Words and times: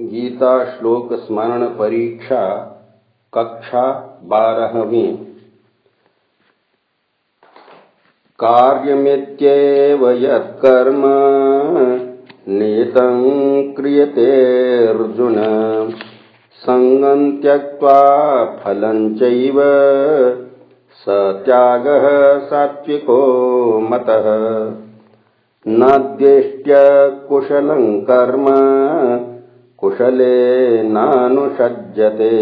गीताश्लोकस्मरणपरीक्षा 0.00 2.42
कक्षा 3.34 3.86
बारहवीं 4.24 5.16
कार्यमित्येव 8.38 10.10
यत्कर्म 10.10 11.02
नीतं 12.48 13.72
क्रियतेऽर्जुन 13.72 15.36
सङ्गं 16.66 17.30
त्यक्त्वा 17.42 17.98
फलं 18.60 19.14
चैव 19.14 19.58
स 21.00 21.04
त्यागः 21.46 22.06
सात्विको 22.38 23.18
मतः। 23.80 24.28
न 25.68 25.88
द्वेष्ट्य 26.18 26.76
कुशलं 27.28 28.00
कर्म 28.00 28.46
कुशलेनानुषज्यते 29.80 32.32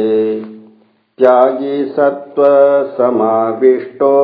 त्यागी 1.19 1.85
सत्त्वसमाविष्टो 1.85 4.15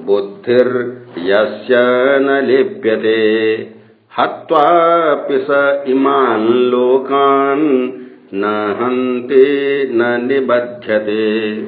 बुद्धिर्यस्य 0.00 1.74
न 2.20 2.44
लिप्यते 2.44 3.75
हत्वापि 4.18 5.38
स 5.38 5.46
इमान् 5.88 6.48
लोकान् 6.48 7.90
न 8.34 8.44
हन्ति 8.80 9.46
न 9.92 10.28
निबध्यते। 10.28 11.62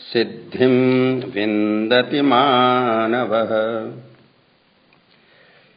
सिद्धिम् 0.00 1.32
विन्दति 1.32 2.22
मानवः। 2.22 3.52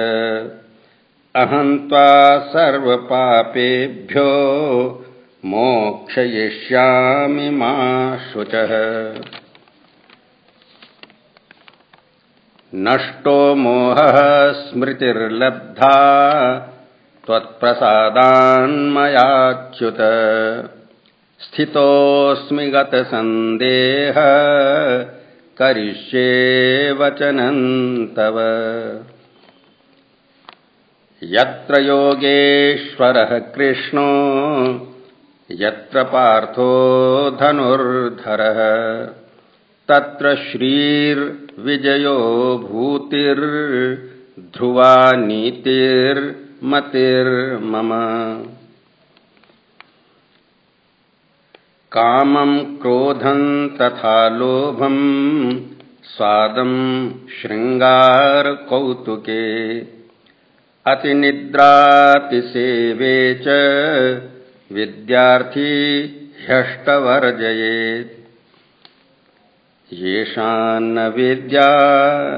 अहम् 1.35 1.89
त्वा 1.89 2.38
सर्वपापेभ्यो 2.38 4.31
मोक्षयिष्यामि 5.45 7.50
मा 7.50 8.18
शुचः। 8.18 8.73
नष्टो 12.75 13.56
मोहः 13.56 14.51
स्मृतिर्लब्धा 14.51 15.95
त्वत्प्रसादान्मयाच्युत 17.25 19.97
स्थितोऽस्मि 21.44 22.66
गतसन्देह 22.68 24.16
करिष्ये 25.60 26.26
वचनम् 27.00 28.08
तव। 28.18 28.38
यत्र 31.24 31.82
योगेश्वरः 31.82 33.38
कृष्णो 33.56 34.08
यत्र 35.52 36.04
पार्थो 36.04 36.70
धनुर्धरः 37.42 38.60
तत्र 39.90 40.36
श्रीर्विजयो 40.36 42.18
भूतिर्ध्रुवा 42.72 44.94
नीतिर्मतिर्मम 45.16 47.92
कामम् 51.98 52.82
क्रोधम् 52.82 53.70
तथा 53.70 54.30
लोभम् 54.30 55.60
स्वादम् 56.04 57.10
शृङ्गारकौतुके। 57.10 59.80
अतिनिद्रातिसेवे 60.88 63.34
च 63.34 63.46
विद्यार्थी 64.72 65.72
ह्यष्टवर्जयेत्। 66.48 68.30
येषान्न 69.94 71.00
विद्या, 71.00 71.80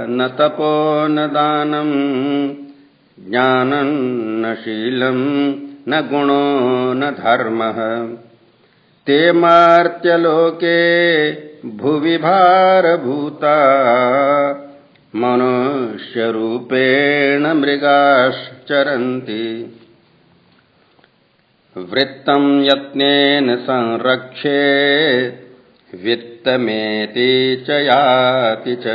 न 0.09 0.35
तपो, 0.39 1.07
न 1.07 1.15
दानम् 1.15 3.29
ज्ञानम् 3.29 4.41
न 4.41 4.55
शीलम् 4.55 5.53
न 5.89 6.07
गुणो, 6.11 6.93
न 6.93 7.11
धर्मः। 7.11 8.07
ते 9.07 9.31
मार्त्यलोके 9.31 10.79
भुवि 11.69 12.17
भारभूता 12.17 13.57
मनुष्यरूपेण 15.15 17.53
मृगाश्चरन्ति। 17.53 19.79
वृत्तम् 21.77 22.65
यत्नेन 22.65 23.55
संरक्षे 23.55 24.59
वित्तमेति 26.03 27.63
च 27.67 27.69
याति 27.69 28.75
च। 28.75 28.85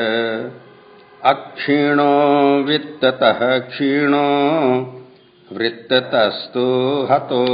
अक्षीणो 1.25 2.63
वित्ततः 2.63 3.59
क्षीणो 3.59 4.27
वृत्ततस्तु 5.53 7.09
हतो 7.11 7.45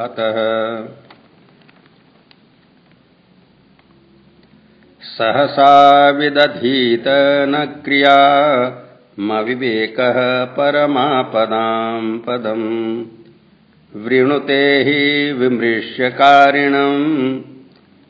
हतः 0.00 0.36
सहसा 5.22 6.10
विदधीत 6.10 7.04
न 7.48 7.82
क्रिया। 7.84 8.18
मविवेकः 9.20 10.44
परमापदाम् 10.44 12.18
पदम्। 12.18 13.04
वृणुते 14.04 14.82
हि 14.82 15.32
विमृश्यकारिणम् 15.32 17.40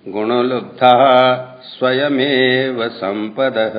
गुणलुब्धः 0.08 1.38
स्वयमेव 1.62 2.88
सम्पदः 2.88 3.76